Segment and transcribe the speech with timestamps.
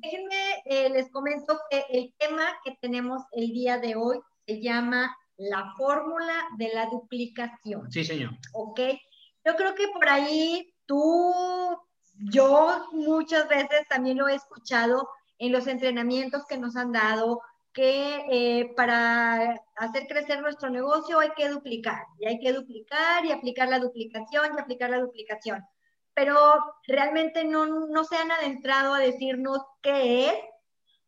[0.00, 5.16] déjenme, eh, les comento que el tema que tenemos el día de hoy se llama
[5.36, 7.90] la fórmula de la duplicación.
[7.90, 8.30] Sí, señor.
[8.52, 8.80] ¿Ok?
[9.44, 11.34] Yo creo que por ahí tú,
[12.32, 17.40] yo muchas veces también lo he escuchado en los entrenamientos que nos han dado,
[17.72, 23.32] que eh, para hacer crecer nuestro negocio hay que duplicar, y hay que duplicar y
[23.32, 25.64] aplicar la duplicación y aplicar la duplicación.
[26.14, 26.38] Pero
[26.86, 30.34] realmente no, no se han adentrado a decirnos qué es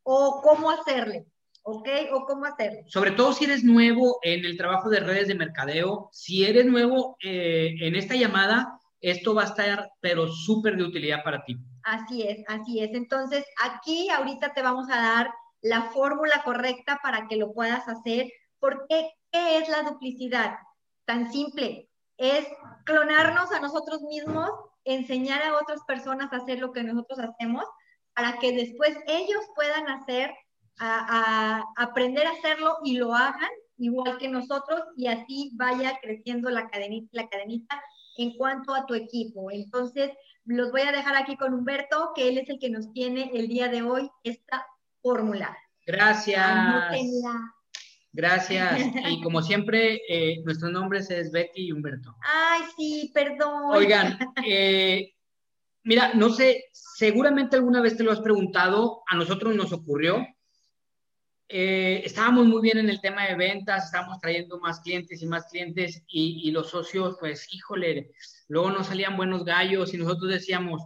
[0.03, 1.27] o cómo hacerle.
[1.69, 1.89] ¿ok?
[2.13, 2.83] O cómo hacerlo.
[2.87, 7.17] Sobre todo si eres nuevo en el trabajo de redes de mercadeo, si eres nuevo
[7.21, 11.57] eh, en esta llamada, esto va a estar, pero súper de utilidad para ti.
[11.83, 12.95] Así es, así es.
[12.95, 15.31] Entonces, aquí ahorita te vamos a dar
[15.61, 18.31] la fórmula correcta para que lo puedas hacer.
[18.61, 20.55] Porque, ¿qué es la duplicidad?
[21.05, 21.91] Tan simple.
[22.17, 22.47] Es
[22.85, 24.51] clonarnos a nosotros mismos,
[24.87, 27.65] enseñar a otras personas a hacer lo que nosotros hacemos,
[28.15, 30.33] para que después ellos puedan hacer
[30.79, 36.69] a, aprender a hacerlo y lo hagan igual que nosotros y así vaya creciendo la
[36.69, 37.83] cadenita, la cadenita
[38.17, 39.51] en cuanto a tu equipo.
[39.51, 40.11] Entonces,
[40.45, 43.49] los voy a dejar aquí con Humberto, que él es el que nos tiene el
[43.49, 44.67] día de hoy esta
[45.03, 45.57] fórmula.
[45.87, 46.47] Gracias.
[48.17, 48.81] Gracias.
[49.11, 52.17] Y como siempre, eh, nuestros nombres es Betty y Humberto.
[52.23, 53.65] Ay, sí, perdón.
[53.67, 55.13] Oigan, eh,
[55.85, 60.27] mira, no sé, seguramente alguna vez te lo has preguntado, a nosotros nos ocurrió,
[61.49, 65.47] eh, estábamos muy bien en el tema de ventas, estábamos trayendo más clientes y más
[65.51, 68.13] clientes y, los socios, pues, híjole,
[68.49, 70.83] luego nos salían buenos gallos y nosotros decíamos,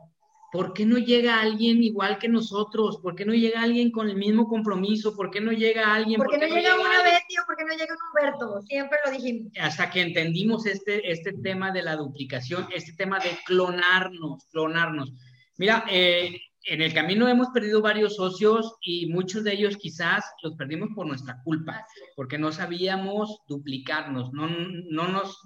[0.53, 2.99] ¿por qué no llega alguien igual que nosotros?
[2.99, 5.17] ¿Por qué no llega alguien con el mismo compromiso?
[5.17, 6.19] ¿Por qué no llega alguien?
[6.19, 8.63] ¿Por qué, no, llega, una Betty o por qué no llega un Humberto?
[8.63, 9.53] Siempre lo dijimos.
[9.61, 15.13] Hasta que entendimos este, este tema de la duplicación, este tema de clonarnos, clonarnos.
[15.57, 20.55] Mira, eh, en el camino hemos perdido varios socios y muchos de ellos quizás los
[20.57, 25.41] perdimos por nuestra culpa, porque no sabíamos duplicarnos, no, no nos,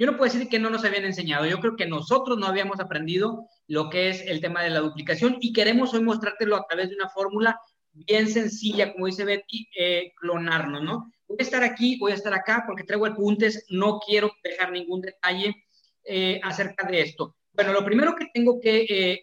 [0.00, 2.80] yo no puedo decir que no nos habían enseñado, yo creo que nosotros no habíamos
[2.80, 6.88] aprendido lo que es el tema de la duplicación y queremos hoy mostrártelo a través
[6.88, 7.60] de una fórmula
[7.92, 11.12] bien sencilla, como dice Betty, eh, clonarnos, ¿no?
[11.28, 15.02] Voy a estar aquí, voy a estar acá porque traigo apuntes, no quiero dejar ningún
[15.02, 15.54] detalle
[16.04, 17.36] eh, acerca de esto.
[17.52, 19.20] Bueno, lo primero que tengo que eh,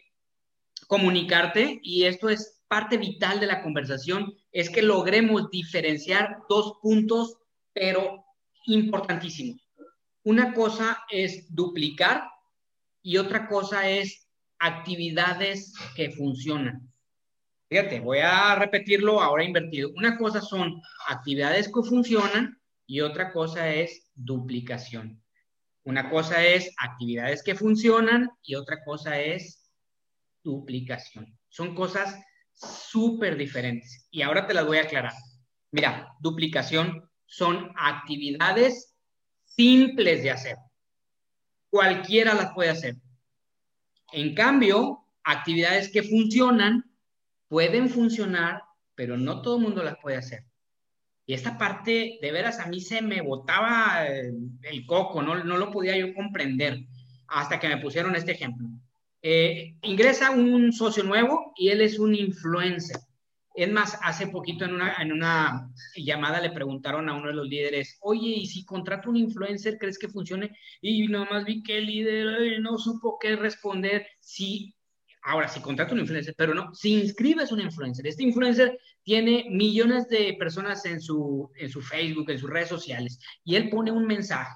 [0.85, 7.38] comunicarte, y esto es parte vital de la conversación, es que logremos diferenciar dos puntos,
[7.73, 8.25] pero
[8.67, 9.66] importantísimos.
[10.27, 12.29] Una cosa es duplicar
[13.01, 14.27] y otra cosa es
[14.59, 16.91] actividades que funcionan.
[17.69, 19.89] Fíjate, voy a repetirlo ahora invertido.
[19.95, 25.23] Una cosa son actividades que funcionan y otra cosa es duplicación.
[25.85, 29.71] Una cosa es actividades que funcionan y otra cosa es
[30.44, 31.39] duplicación.
[31.47, 32.21] Son cosas
[32.51, 34.09] súper diferentes.
[34.11, 35.13] Y ahora te las voy a aclarar.
[35.71, 38.96] Mira, duplicación son actividades
[39.57, 40.57] simples de hacer.
[41.69, 42.95] Cualquiera las puede hacer.
[44.13, 46.85] En cambio, actividades que funcionan
[47.50, 48.62] pueden funcionar,
[48.95, 50.44] pero no todo el mundo las puede hacer.
[51.25, 55.72] Y esta parte, de veras, a mí se me botaba el, coco, no, no lo
[55.72, 56.85] podía yo comprender
[57.28, 58.69] hasta que me pusieron este ejemplo.
[59.22, 63.01] Eh, ingresa un socio nuevo y él es un influencer.
[63.57, 67.47] Es más, hace poquito en una, en una llamada le preguntaron a uno de los
[67.47, 70.56] líderes, oye, ¿y si contrato un influencer, crees que funcione?
[70.79, 74.06] Y nomás vi que el líder no supo qué responder.
[74.19, 74.75] Sí,
[75.23, 80.07] ahora si contrato un influencer, pero no, si inscribes un influencer, este influencer tiene millones
[80.07, 84.06] de personas en su, en su Facebook, en sus redes sociales, y él pone un
[84.06, 84.53] mensaje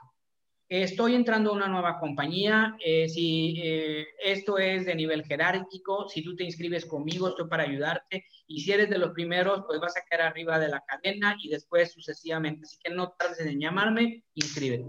[0.72, 6.24] estoy entrando a una nueva compañía, eh, si eh, esto es de nivel jerárquico, si
[6.24, 9.98] tú te inscribes conmigo, estoy para ayudarte, y si eres de los primeros, pues vas
[9.98, 12.62] a quedar arriba de la cadena y después sucesivamente.
[12.64, 14.86] Así que no tardes en llamarme, inscríbete.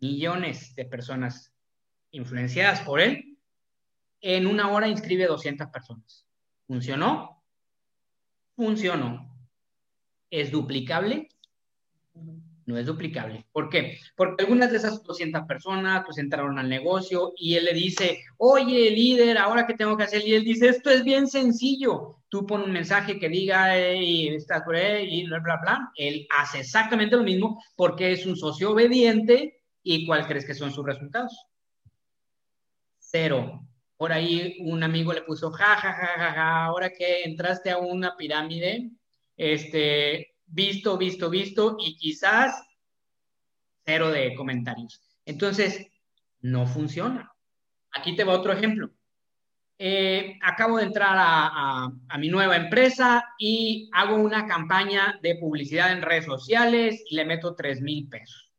[0.00, 1.50] Millones de personas
[2.10, 3.38] influenciadas por él,
[4.20, 6.26] en una hora inscribe 200 personas.
[6.66, 7.42] ¿Funcionó?
[8.56, 9.34] Funcionó.
[10.28, 11.30] ¿Es duplicable?
[12.72, 13.44] No es duplicable.
[13.52, 13.98] ¿Por qué?
[14.16, 18.90] Porque algunas de esas 200 personas pues entraron al negocio y él le dice, oye,
[18.90, 22.16] líder, ahora qué tengo que hacer, y él dice, esto es bien sencillo.
[22.28, 25.92] Tú pon un mensaje que diga, y estás por y bla, bla, bla.
[25.94, 30.72] Él hace exactamente lo mismo porque es un socio obediente y ¿cuál crees que son
[30.72, 31.46] sus resultados?
[32.98, 33.68] Cero.
[33.96, 37.78] Por ahí un amigo le puso, ja, ja, ja, ja, ja, ahora que entraste a
[37.78, 38.90] una pirámide,
[39.36, 42.62] este, visto, visto, visto y quizás
[43.84, 45.00] cero de comentarios.
[45.24, 45.86] Entonces,
[46.40, 47.32] no funciona.
[47.92, 48.90] Aquí te va otro ejemplo.
[49.78, 56.02] eh, acabo de entrar a, mi nueva empresa y hago una campaña de publicidad en
[56.02, 58.52] redes sociales y le meto 3 mil pesos.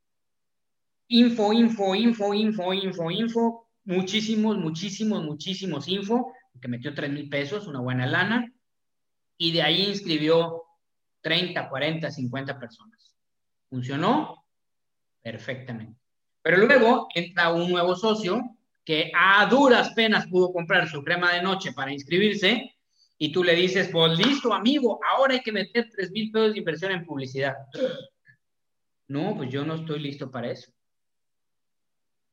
[1.08, 7.68] Info, info, info, info, info, info, muchísimos, muchísimos, muchísimos info, que metió 3 mil pesos,
[7.68, 8.52] una buena lana,
[9.38, 10.64] y de ahí inscribió
[11.24, 13.16] 30, 40, 50 personas.
[13.70, 14.46] ¿Funcionó?
[15.22, 16.00] Perfectamente.
[16.44, 18.42] Pero luego entra un nuevo socio
[18.86, 22.76] que a duras penas pudo comprar su crema de noche para inscribirse
[23.18, 26.60] y tú le dices, pues listo, amigo, ahora hay que meter 3 mil pesos de
[26.60, 27.56] inversión en publicidad.
[29.08, 30.72] No, pues yo no estoy listo para eso.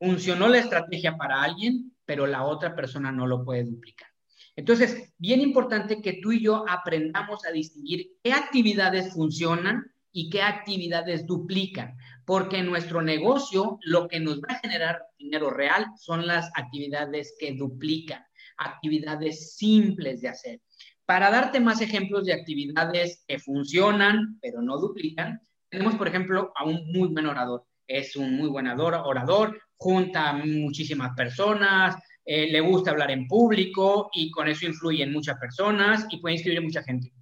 [0.01, 4.10] Funcionó la estrategia para alguien, pero la otra persona no lo puede duplicar.
[4.57, 10.43] Entonces, bien importante que tú y yo aprendamos a distinguir qué actividades funcionan y qué
[10.43, 16.27] actividades duplican, porque en nuestro negocio lo que nos va a generar dinero real son
[16.27, 18.25] las actividades que duplican,
[18.57, 20.61] actividades simples de hacer.
[21.07, 26.65] Para darte más ejemplos de actividades que funcionan pero no duplican, tenemos por ejemplo a
[26.65, 27.65] un muy buen orador.
[27.87, 31.97] Es un muy buen orador, junta muchísimas personas,
[32.33, 36.37] eh, le gusta hablar en público y con eso influye en muchas personas y puede
[36.37, 37.13] inscribir a mucha gente.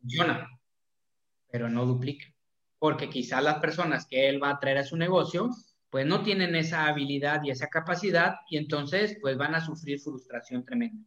[0.00, 0.48] Funciona,
[1.50, 2.24] pero no duplica.
[2.78, 5.50] Porque quizás las personas que él va a traer a su negocio,
[5.90, 10.64] pues no tienen esa habilidad y esa capacidad y entonces pues van a sufrir frustración
[10.64, 11.06] tremenda.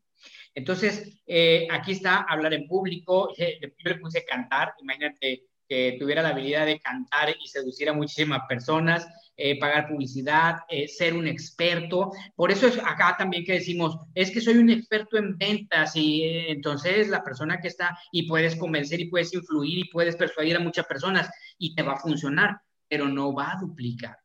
[0.54, 6.30] Entonces, eh, aquí está hablar en público, yo le puse cantar, imagínate que tuviera la
[6.30, 12.12] habilidad de cantar y seducir a muchísimas personas, eh, pagar publicidad, eh, ser un experto.
[12.36, 16.24] Por eso es acá también que decimos, es que soy un experto en ventas y
[16.24, 20.56] eh, entonces la persona que está y puedes convencer y puedes influir y puedes persuadir
[20.56, 24.18] a muchas personas y te va a funcionar, pero no va a duplicar.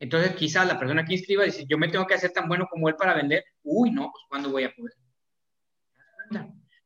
[0.00, 2.88] Entonces quizás la persona que inscriba dice, yo me tengo que hacer tan bueno como
[2.88, 3.44] él para vender.
[3.62, 4.92] Uy, no, pues ¿cuándo voy a poder?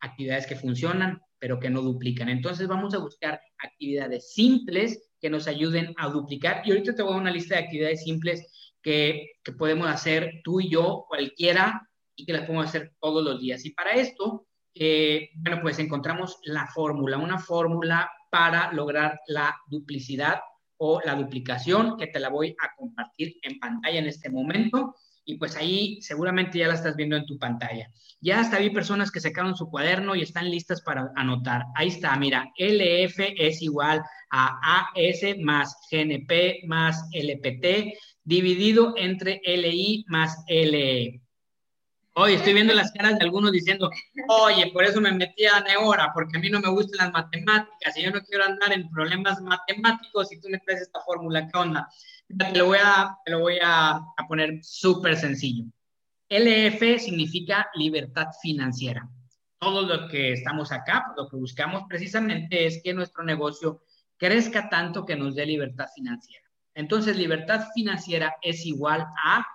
[0.00, 2.29] Actividades que funcionan, pero que no duplican.
[2.29, 6.62] Entonces vamos a buscar actividades simples que nos ayuden a duplicar.
[6.65, 10.61] Y ahorita te voy a una lista de actividades simples que, que podemos hacer tú
[10.61, 13.65] y yo, cualquiera, y que las podemos hacer todos los días.
[13.65, 14.47] Y para esto,
[14.77, 20.38] eh, bueno, pues encontramos la fórmula, una fórmula para lograr la duplicidad
[20.77, 25.37] o la duplicación, que te la voy a compartir en pantalla en este momento y
[25.37, 27.91] pues ahí seguramente ya la estás viendo en tu pantalla.
[28.21, 31.65] Ya hasta vi personas que sacaron su cuaderno y están listas para anotar.
[31.75, 40.05] Ahí está, mira, LF es igual a AS más GNP más LPT dividido entre LI
[40.09, 41.21] más LE.
[42.14, 43.91] Oye, estoy viendo las caras de algunos diciendo,
[44.29, 47.97] oye, por eso me metí a Neora, porque a mí no me gustan las matemáticas
[47.97, 51.59] y yo no quiero andar en problemas matemáticos y tú me traes esta fórmula, ¿qué
[51.59, 51.88] onda?
[52.29, 55.64] Te lo voy a, lo voy a, poner súper sencillo.
[56.29, 59.09] LF significa libertad financiera.
[59.59, 63.85] Todo lo que estamos acá, lo que buscamos precisamente es que nuestro negocio
[64.19, 66.47] crezca tanto que nos dé libertad financiera.
[66.75, 69.47] Entonces, libertad financiera es igual a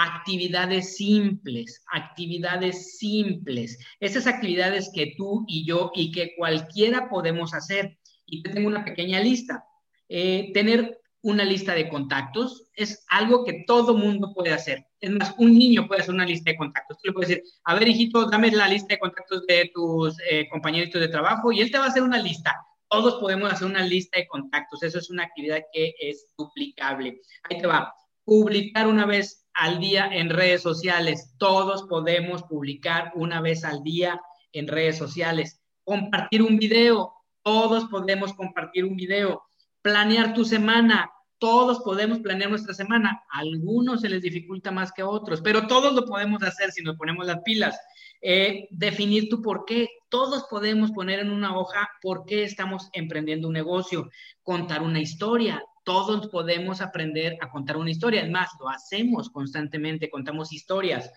[0.00, 3.78] actividades simples, actividades simples.
[3.98, 7.98] Esas actividades que tú y yo y que cualquiera podemos hacer.
[8.24, 9.64] Y te tengo una pequeña lista.
[10.08, 14.86] Eh, tener una lista de contactos es algo que todo mundo puede hacer.
[15.00, 16.98] Es más, un niño puede hacer una lista de contactos.
[16.98, 20.48] Tú le puedes decir, a ver, hijito, dame la lista de contactos de tus eh,
[20.48, 22.54] compañeritos de trabajo y él te va a hacer una lista.
[22.88, 24.82] Todos podemos hacer una lista de contactos.
[24.82, 27.20] Eso es una actividad que es duplicable.
[27.50, 27.92] Ahí te va.
[28.24, 31.34] Publicar una vez al día en redes sociales.
[31.36, 34.20] Todos podemos publicar una vez al día
[34.52, 35.60] en redes sociales.
[35.84, 37.12] Compartir un video.
[37.42, 39.42] Todos podemos compartir un video
[39.82, 41.10] planear tu semana.
[41.38, 43.24] Todos podemos planear nuestra semana.
[43.32, 46.82] A algunos se les dificulta más que a otros, pero todos lo podemos hacer si
[46.82, 47.76] nos ponemos las pilas.
[48.20, 49.88] Eh, definir tu por qué.
[50.08, 54.08] Todos podemos poner en una hoja por qué estamos emprendiendo un negocio,
[54.42, 55.64] contar una historia.
[55.88, 58.20] Todos podemos aprender a contar una historia.
[58.20, 61.10] Es más, lo hacemos constantemente, contamos historias.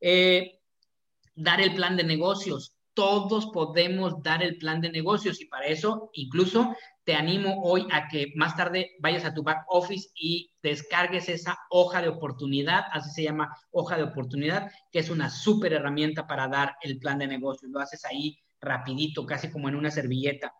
[0.00, 0.60] Eh,
[1.34, 2.74] dar el plan de negocios.
[2.94, 8.08] Todos podemos dar el plan de negocios y para eso incluso te animo hoy a
[8.08, 13.10] que más tarde vayas a tu back office y descargues esa hoja de oportunidad, así
[13.10, 17.26] se llama hoja de oportunidad, que es una súper herramienta para dar el plan de
[17.26, 17.68] negocio.
[17.70, 20.54] Lo haces ahí rapidito, casi como en una servilleta.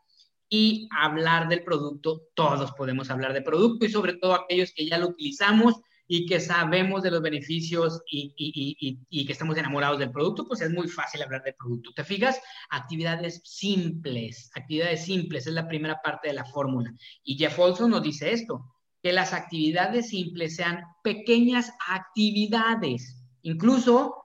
[0.48, 4.98] Y hablar del producto, todos podemos hablar de producto y sobre todo aquellos que ya
[4.98, 5.74] lo utilizamos
[6.06, 10.60] y que sabemos de los beneficios y, y, y, que estamos enamorados del producto, pues
[10.60, 11.92] es muy fácil hablar de producto.
[11.94, 12.40] ¿Te fijas?
[12.70, 16.92] Actividades simples, actividades simples es la primera parte de la fórmula.
[17.22, 23.22] Y Jeff Olson nos dice esto, que las actividades simples sean pequeñas actividades.
[23.42, 24.23] Incluso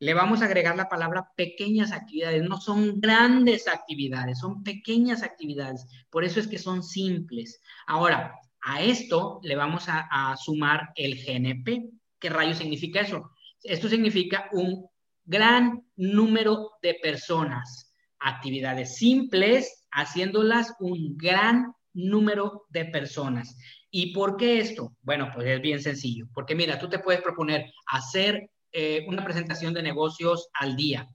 [0.00, 2.42] le vamos a agregar la palabra pequeñas actividades.
[2.42, 5.86] No son grandes actividades, son pequeñas actividades.
[6.10, 7.60] Por eso es que son simples.
[7.86, 11.90] Ahora, a esto le vamos a, sumar el GNP.
[12.18, 13.30] ¿Qué rayo significa eso?
[13.62, 14.86] Esto significa un
[15.24, 17.94] gran número de personas.
[18.18, 23.54] Actividades simples, haciéndolas un gran número de personas.
[23.90, 24.96] ¿Y por qué esto?
[25.02, 26.26] Bueno, pues es bien sencillo.
[26.32, 31.08] Porque mira, tú te puedes proponer hacer eh, una presentación de negocios al día.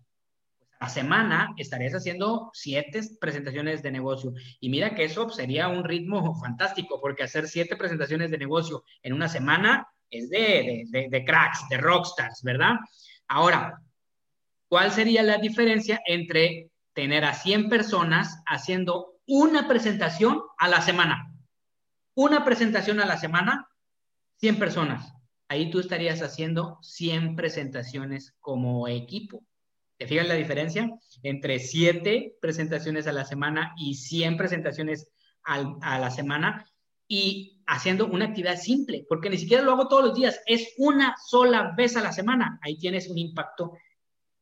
[0.79, 4.33] A semana estarías haciendo siete presentaciones de negocio.
[4.59, 9.13] Y mira que eso sería un ritmo fantástico, porque hacer siete presentaciones de negocio en
[9.13, 12.75] una semana es de, de, de cracks, de rockstars, ¿verdad?
[13.27, 13.81] Ahora,
[14.67, 21.31] ¿cuál sería la diferencia entre tener a 100 personas haciendo una presentación a la semana?
[22.13, 23.67] Una presentación a la semana,
[24.37, 25.14] 100 personas
[25.47, 29.43] ahí tú estarías haciendo 100 presentaciones como equipo.
[29.97, 30.91] ¿Te fijas la diferencia
[31.23, 35.09] entre 7 presentaciones a la semana y 100 presentaciones
[35.43, 36.65] a la semana?
[37.07, 41.15] Y haciendo una actividad simple, porque ni siquiera lo hago todos los días, es una
[41.23, 42.59] sola vez a la semana.
[42.61, 43.73] Ahí tienes un impacto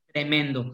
[0.07, 0.72] tremendo.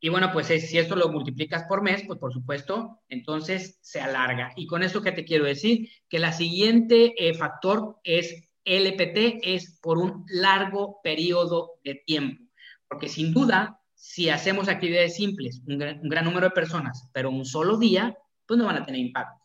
[0.00, 4.52] Y bueno, pues si esto lo multiplicas por mes, pues por supuesto, entonces se alarga.
[4.56, 9.78] Y con esto que te quiero decir, que la siguiente eh, factor es LPT es
[9.82, 12.44] por un largo periodo de tiempo,
[12.88, 17.78] porque sin duda, si hacemos actividades simples, un gran, número de personas, pero un solo
[17.78, 19.42] día, pues no van a tener impacto.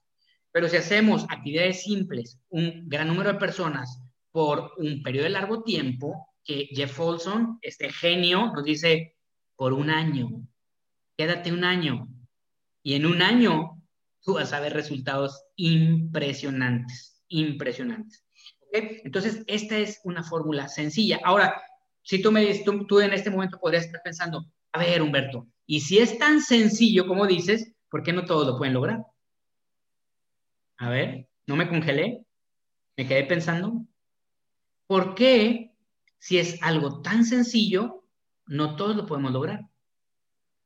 [0.51, 3.99] Pero si hacemos actividades simples, un gran número de personas
[4.31, 9.17] por un periodo de largo tiempo, que Jeff Olson, este genio, nos dice,
[9.55, 10.29] por un año,
[11.17, 12.07] quédate un año.
[12.83, 13.81] Y en un año
[14.21, 18.24] tú vas a ver resultados impresionantes, impresionantes.
[19.03, 21.19] Entonces, esta es una fórmula sencilla.
[21.23, 21.61] Ahora,
[22.01, 22.45] si tú me
[22.87, 27.07] tú, en este momento podrías estar pensando, a ver, Humberto, y si es tan sencillo
[27.07, 29.03] como dices, ¿por qué no todos lo pueden lograr?
[30.77, 32.25] A ver, no me congelé,
[32.97, 33.85] me quedé pensando,
[34.87, 35.73] ¿por qué
[36.19, 38.03] si es algo tan sencillo,
[38.45, 39.61] no todos lo podemos lograr?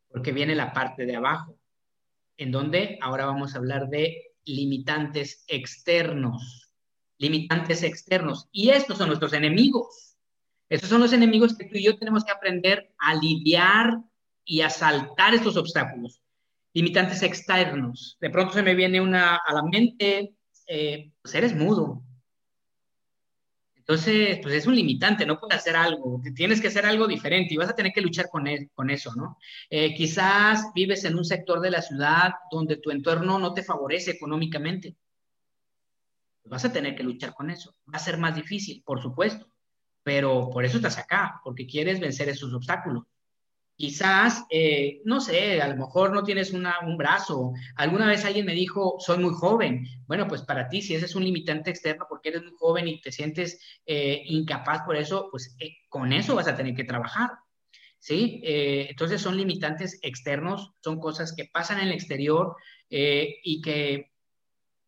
[0.10, 1.58] Porque viene la parte de abajo,
[2.38, 6.69] en donde ahora vamos a hablar de limitantes externos
[7.20, 8.48] limitantes externos.
[8.52, 10.18] Y estos son nuestros enemigos.
[10.68, 14.00] Estos son los enemigos que tú y yo tenemos que aprender a lidiar
[14.46, 16.22] y a saltar estos obstáculos.
[16.74, 18.18] Limitantes externos.
[18.20, 20.36] De pronto se me viene una a la mente,
[20.68, 22.04] eh, pues eres mudo.
[23.76, 27.58] Entonces, pues es un limitante, no puedes hacer algo, tienes que hacer algo diferente y
[27.58, 28.46] vas a tener que luchar con,
[28.76, 29.40] con eso, ¿no?
[29.68, 34.12] Eh, quizás vives en un sector de la ciudad donde tu entorno no te favorece
[34.12, 34.96] económicamente
[36.50, 37.76] vas a tener que luchar con eso.
[37.88, 39.48] Va a ser más difícil, por supuesto,
[40.04, 43.04] pero por eso estás acá, porque quieres vencer esos obstáculos.
[43.76, 47.54] Quizás, eh, no sé, a lo mejor no tienes un brazo.
[47.76, 49.88] Alguna vez alguien me dijo, soy muy joven.
[50.06, 53.00] Bueno, pues para ti, si ese es un limitante externo porque eres muy joven y
[53.00, 57.30] te sientes eh, incapaz por eso, pues eh, con eso vas a tener que trabajar.
[58.02, 58.40] ¿Sí?
[58.44, 62.56] entonces son limitantes externos, son cosas que pasan en el exterior
[62.90, 64.10] y que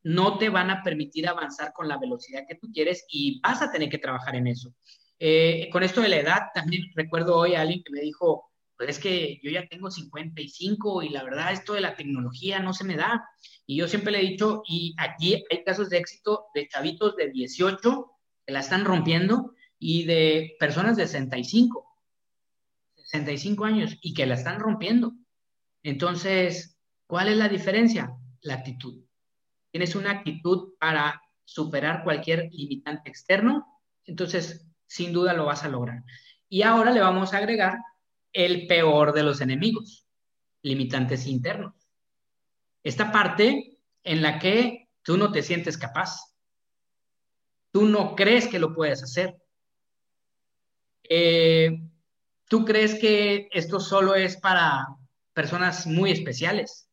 [0.03, 3.71] no te van a permitir avanzar con la velocidad que tú quieres y vas a
[3.71, 4.73] tener que trabajar en eso.
[5.19, 8.89] Eh, con esto de la edad, también recuerdo hoy a alguien que me dijo, pues
[8.89, 12.83] es que yo ya tengo 55 y la verdad esto de la tecnología no se
[12.83, 13.23] me da.
[13.67, 17.29] Y yo siempre le he dicho, y aquí hay casos de éxito de chavitos de
[17.29, 18.11] 18
[18.45, 21.85] que la están rompiendo y de personas de 65,
[22.95, 25.13] 65 años y que la están rompiendo.
[25.83, 28.15] Entonces, ¿cuál es la diferencia?
[28.41, 29.03] La actitud
[29.71, 36.03] tienes una actitud para superar cualquier limitante externo, entonces sin duda lo vas a lograr.
[36.49, 37.77] Y ahora le vamos a agregar
[38.33, 40.05] el peor de los enemigos,
[40.61, 41.73] limitantes internos.
[42.83, 46.35] Esta parte en la que tú no te sientes capaz,
[47.71, 49.41] tú no crees que lo puedes hacer.
[51.03, 51.81] Eh,
[52.47, 54.87] tú crees que esto solo es para
[55.33, 56.90] personas muy especiales.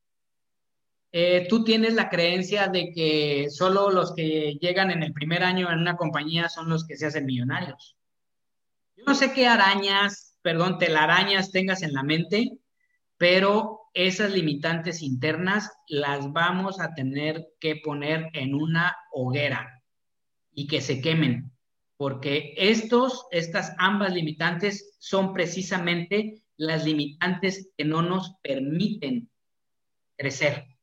[1.10, 5.70] Eh, tú tienes la creencia de que solo los que llegan en el primer año
[5.72, 7.96] en una compañía son los que se hacen millonarios.
[8.96, 12.58] Yo no sé qué arañas, perdón, telarañas tengas en la mente,
[13.16, 19.82] pero esas limitantes internas las vamos a tener que poner en una hoguera
[20.52, 21.52] y que se quemen,
[21.96, 29.30] porque estos, estas ambas limitantes son precisamente las limitantes que no nos permiten
[30.16, 30.77] crecer.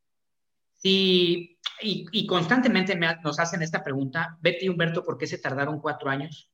[0.88, 6.52] Y, constantemente nos hacen esta pregunta, Betty y Humberto, ¿por qué se tardaron cuatro años?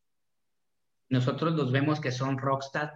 [1.10, 2.94] Nosotros los vemos que son rockstar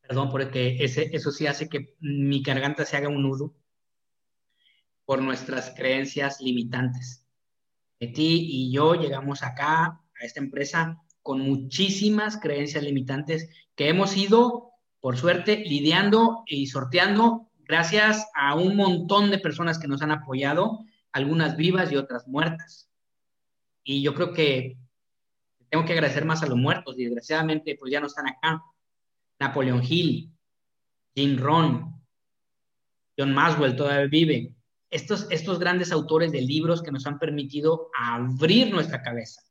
[0.00, 3.54] Perdón, porque ese, eso sí hace que mi garganta se haga un nudo
[5.04, 7.24] por nuestras creencias limitantes.
[7.98, 14.72] Ti y yo llegamos acá, a esta empresa, con muchísimas creencias limitantes que hemos ido,
[15.00, 20.84] por suerte, lidiando y sorteando gracias a un montón de personas que nos han apoyado,
[21.12, 22.90] algunas vivas y otras muertas.
[23.84, 24.78] Y yo creo que
[25.68, 28.62] tengo que agradecer más a los muertos, desgraciadamente pues ya no están acá.
[29.38, 30.30] Napoleón Hill,
[31.14, 32.00] Jim Ron,
[33.18, 34.54] John Maswell todavía vive.
[34.90, 39.42] Estos, estos grandes autores de libros que nos han permitido abrir nuestra cabeza.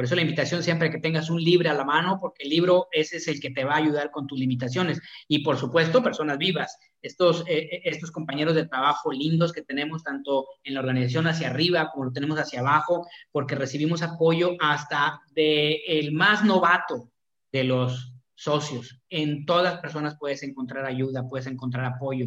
[0.00, 2.88] Por eso la invitación siempre que tengas un libro a la mano, porque el libro
[2.90, 4.98] ese es el que te va a ayudar con tus limitaciones.
[5.28, 10.02] Y por supuesto, personas vivas, estos, eh, eh, estos compañeros de trabajo lindos que tenemos
[10.02, 15.20] tanto en la organización hacia arriba como lo tenemos hacia abajo, porque recibimos apoyo hasta
[15.34, 17.12] de el más novato
[17.52, 19.02] de los socios.
[19.10, 22.26] En todas las personas puedes encontrar ayuda, puedes encontrar apoyo.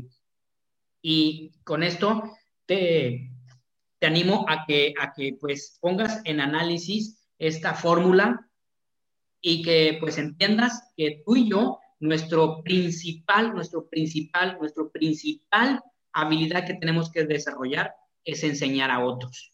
[1.01, 2.22] Y con esto
[2.68, 3.32] te,
[3.98, 8.50] te animo a que, a que pues pongas en análisis esta fórmula
[9.42, 15.82] y que pues entiendas que tú y yo, nuestro principal, nuestro principal, nuestro principal
[16.13, 19.52] habilidad que tenemos que desarrollar es enseñar a otros.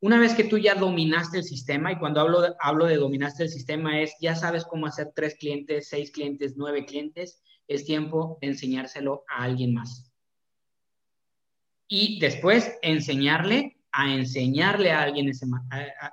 [0.00, 3.44] Una vez que tú ya dominaste el sistema, y cuando hablo de, hablo de dominaste
[3.44, 8.38] el sistema es, ya sabes cómo hacer tres clientes, seis clientes, nueve clientes, es tiempo
[8.40, 10.10] de enseñárselo a alguien más.
[11.86, 15.62] Y después enseñarle a enseñarle a alguien ese más,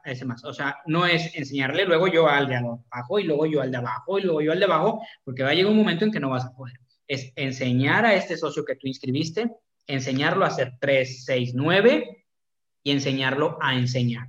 [0.05, 0.43] ese más.
[0.43, 3.77] O sea, no es enseñarle luego yo al de abajo y luego yo al de
[3.77, 6.19] abajo y luego yo al de abajo, porque va a llegar un momento en que
[6.19, 6.79] no vas a poder.
[7.07, 9.49] Es enseñar a este socio que tú inscribiste,
[9.85, 12.25] enseñarlo a hacer tres, seis, nueve
[12.83, 14.27] y enseñarlo a enseñar.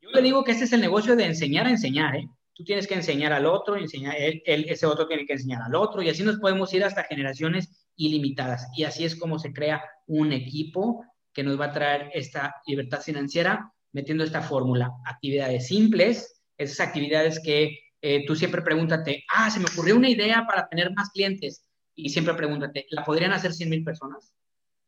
[0.00, 2.26] Yo le digo que este es el negocio de enseñar a enseñar, ¿eh?
[2.54, 6.02] Tú tienes que enseñar al otro, enseñar, él, ese otro tiene que enseñar al otro,
[6.02, 8.68] y así nos podemos ir hasta generaciones ilimitadas.
[8.76, 13.00] Y así es como se crea un equipo que nos va a traer esta libertad
[13.00, 14.90] financiera metiendo esta fórmula.
[15.06, 20.44] Actividades simples, esas actividades que eh, tú siempre pregúntate, ah, se me ocurrió una idea
[20.46, 21.64] para tener más clientes.
[21.94, 24.34] Y siempre pregúntate, ¿la podrían hacer 100 mil personas?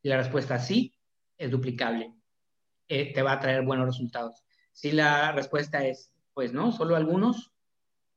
[0.03, 0.95] Y la respuesta sí,
[1.39, 2.13] es duplicable.
[2.89, 4.45] Eh, te va a traer buenos resultados.
[4.73, 7.53] Si la respuesta es, pues no, solo algunos,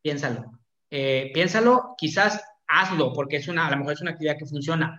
[0.01, 0.59] piénsalo.
[0.89, 4.97] Eh, piénsalo, quizás hazlo, porque es una, a lo mejor es una actividad que funciona,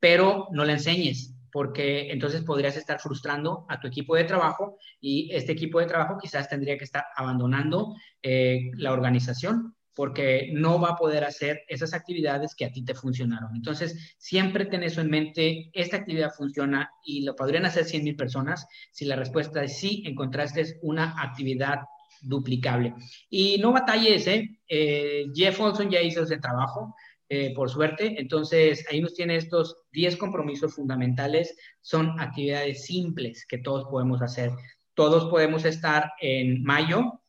[0.00, 5.32] pero no la enseñes, porque entonces podrías estar frustrando a tu equipo de trabajo y
[5.32, 10.88] este equipo de trabajo quizás tendría que estar abandonando eh, la organización porque no va
[10.88, 13.54] a poder hacer esas actividades que a ti te funcionaron.
[13.54, 18.16] Entonces, siempre ten eso en mente, esta actividad funciona y lo podrían hacer 100 mil
[18.16, 18.66] personas.
[18.90, 21.82] Si la respuesta es sí, encontraste una actividad
[22.20, 22.94] duplicable.
[23.30, 24.58] Y no batalles, ¿eh?
[24.66, 26.96] eh Jeff Olson ya hizo ese trabajo,
[27.34, 28.14] eh, por suerte.
[28.20, 31.56] Entonces, ahí nos tiene estos 10 compromisos fundamentales.
[31.80, 34.50] Son actividades simples que todos podemos hacer.
[34.94, 37.20] Todos podemos estar en mayo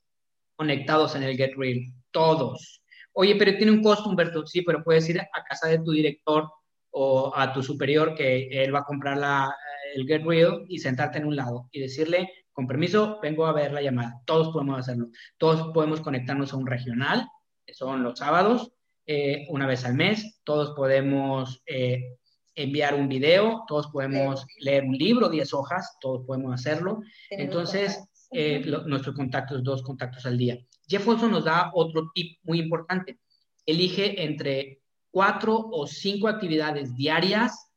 [0.56, 1.82] conectados en el Get Real
[2.16, 2.82] todos.
[3.12, 4.48] Oye, pero tiene un costo, Humberto.
[4.48, 6.50] Sí, pero puedes ir a casa de tu director
[6.92, 9.54] o a tu superior que él va a comprar la,
[9.94, 13.74] el Get Real y sentarte en un lado y decirle, con permiso, vengo a ver
[13.74, 14.22] la llamada.
[14.26, 15.08] Todos podemos hacerlo.
[15.38, 17.28] Todos podemos conectarnos a un regional,
[17.66, 18.72] que son los sábados,
[19.06, 20.40] eh, una vez al mes.
[20.44, 22.18] Todos podemos eh,
[22.56, 27.02] enviar un video, todos podemos leer un libro, 10 hojas, todos podemos hacerlo.
[27.30, 30.58] Entonces, eh, nuestros contactos, dos contactos al día.
[30.88, 33.20] Jeff Olson nos da otro tip muy importante.
[33.66, 37.72] Elige entre cuatro o cinco actividades diarias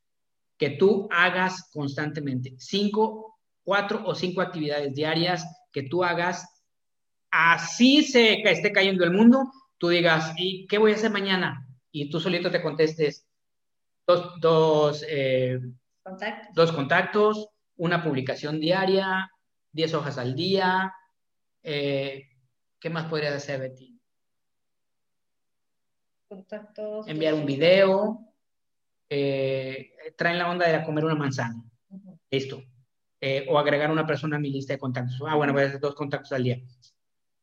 [0.57, 2.55] que tú hagas constantemente.
[2.59, 6.45] Cinco, cuatro o cinco actividades diarias que tú hagas.
[7.31, 9.45] Así se esté cayendo el mundo,
[9.79, 11.67] tú digas, ¿y qué voy a hacer mañana?
[11.91, 13.27] Y tú solito te contestes
[14.07, 15.61] dos, dos, eh,
[16.03, 16.55] contactos.
[16.55, 19.31] dos contactos, una publicación diaria,
[19.73, 20.93] diez hojas al día,
[21.63, 22.29] eh,
[22.81, 23.99] ¿Qué más podrías hacer, Betty?
[26.29, 27.09] Contactos.
[27.09, 28.21] Enviar un video.
[29.11, 31.63] Eh, traen la onda de comer una manzana.
[32.31, 32.63] Listo.
[33.21, 35.21] Eh, o agregar una persona a mi lista de contactos.
[35.27, 36.61] Ah, bueno, voy a hacer dos contactos al día.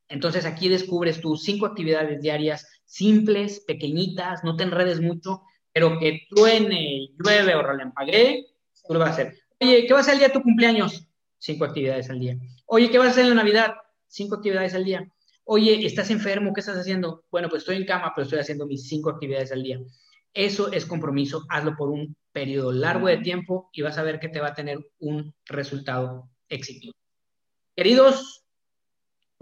[0.08, 5.42] Entonces aquí descubres tus cinco actividades diarias simples, pequeñitas, no te enredes mucho,
[5.74, 8.46] pero que truene, llueve o relampaguee,
[8.88, 9.36] tú lo vas a hacer.
[9.60, 11.08] Oye, ¿qué vas a hacer el día de tu cumpleaños?
[11.38, 12.38] Cinco actividades al día.
[12.68, 13.74] Oye, ¿qué vas a hacer en la Navidad?
[14.08, 15.08] Cinco actividades al día.
[15.44, 16.54] Oye, ¿estás enfermo?
[16.54, 17.26] ¿Qué estás haciendo?
[17.30, 19.80] Bueno, pues estoy en cama, pero estoy haciendo mis cinco actividades al día.
[20.34, 21.46] Eso es compromiso.
[21.50, 24.54] Hazlo por un periodo largo de tiempo y vas a ver que te va a
[24.54, 26.94] tener un resultado exitoso.
[27.76, 28.45] Queridos,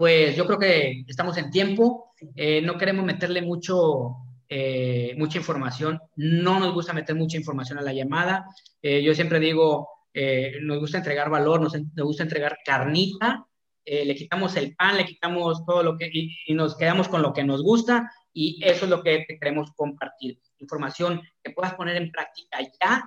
[0.04, 2.12] pues yo creo que estamos en tiempo.
[2.36, 4.16] Eh, no queremos meterle mucho,
[4.50, 8.44] eh, mucha información, no nos gusta meter mucha información a la llamada.
[8.82, 13.46] Eh, yo siempre digo, eh, nos gusta entregar valor, nos, gusta entregar carnita,
[13.86, 17.44] le quitamos el pan, le quitamos todo lo que, y, nos quedamos con lo que
[17.44, 20.38] nos gusta y eso es lo que queremos compartir.
[20.64, 23.04] Información que puedas poner en práctica ya,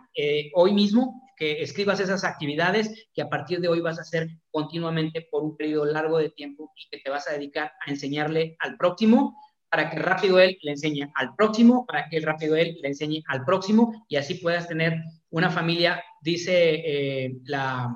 [0.54, 5.28] hoy mismo, que escribas esas actividades que a partir de hoy vas a hacer continuamente
[5.30, 8.76] por un periodo largo de tiempo y que te vas a dedicar a enseñarle al
[8.76, 9.38] próximo
[9.70, 13.44] para que rápido él le enseñe al próximo, para que rápido él le enseñe al
[13.46, 17.94] próximo y así puedas tener una familia, dice, eh, la,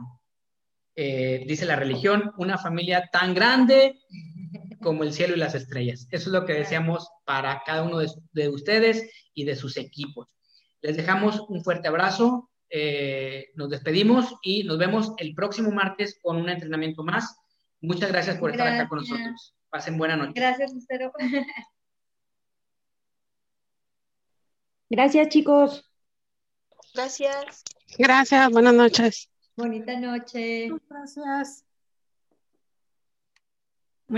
[0.95, 3.99] eh, dice la religión, una familia tan grande
[4.81, 6.07] como el cielo y las estrellas.
[6.11, 10.27] Eso es lo que deseamos para cada uno de, ustedes y de sus equipos.
[10.81, 16.37] Les dejamos un fuerte abrazo, eh, nos despedimos y nos vemos el próximo martes con
[16.37, 17.37] un entrenamiento más.
[17.81, 19.55] Muchas gracias por estar acá con nosotros.
[19.69, 20.33] Pasen buena noche.
[20.35, 21.11] Gracias, Lucero.
[24.89, 25.89] Gracias, chicos.
[26.93, 27.63] Gracias.
[27.97, 29.29] Gracias, buenas noches.
[29.55, 30.69] Bonita noche.
[30.89, 31.65] Gracias.